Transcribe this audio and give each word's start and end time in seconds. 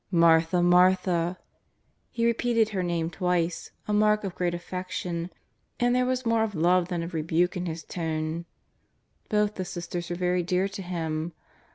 ^^ 0.01 0.03
Martha, 0.09 0.63
Martha!" 0.63 1.37
He 2.11 2.25
repeated 2.25 2.69
her 2.69 2.81
name 2.81 3.11
twice, 3.11 3.69
a 3.87 3.93
mark 3.93 4.23
of 4.23 4.33
great 4.33 4.55
affection, 4.55 5.29
and 5.79 5.93
there 5.93 6.07
was 6.07 6.25
more 6.25 6.41
of 6.41 6.55
love 6.55 6.87
than 6.87 7.03
of 7.03 7.13
rebuke 7.13 7.55
in 7.55 7.67
His 7.67 7.83
tone. 7.83 8.45
Both 9.29 9.53
the 9.53 9.63
sisters 9.63 10.09
were 10.09 10.15
very 10.15 10.41
dear 10.41 10.67
to 10.67 10.81
Him. 10.81 11.33